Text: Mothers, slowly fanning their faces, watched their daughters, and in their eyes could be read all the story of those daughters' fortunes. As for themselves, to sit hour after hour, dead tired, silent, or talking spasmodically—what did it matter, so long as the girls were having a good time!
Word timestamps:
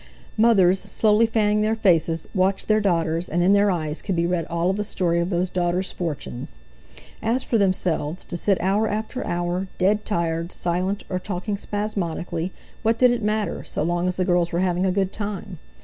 Mothers, 0.35 0.79
slowly 0.79 1.27
fanning 1.27 1.61
their 1.61 1.75
faces, 1.75 2.27
watched 2.33 2.67
their 2.67 2.81
daughters, 2.81 3.29
and 3.29 3.43
in 3.43 3.53
their 3.53 3.69
eyes 3.69 4.01
could 4.01 4.15
be 4.15 4.25
read 4.25 4.47
all 4.47 4.73
the 4.73 4.83
story 4.83 5.19
of 5.19 5.29
those 5.29 5.51
daughters' 5.51 5.91
fortunes. 5.91 6.57
As 7.21 7.43
for 7.43 7.59
themselves, 7.59 8.25
to 8.25 8.35
sit 8.35 8.57
hour 8.61 8.87
after 8.87 9.23
hour, 9.23 9.67
dead 9.77 10.03
tired, 10.03 10.51
silent, 10.51 11.03
or 11.07 11.19
talking 11.19 11.55
spasmodically—what 11.55 12.97
did 12.97 13.11
it 13.11 13.21
matter, 13.21 13.63
so 13.63 13.83
long 13.83 14.07
as 14.07 14.15
the 14.15 14.25
girls 14.25 14.51
were 14.51 14.61
having 14.61 14.87
a 14.87 14.91
good 14.91 15.11
time! 15.13 15.59